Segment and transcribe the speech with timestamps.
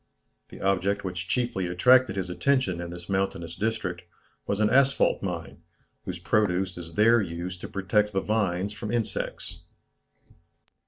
[0.49, 4.01] The object which chiefly attracted his attention in this mountainous district,
[4.47, 5.61] was an asphalt mine,
[6.05, 9.59] whose produce is there used to protect the vines from insects.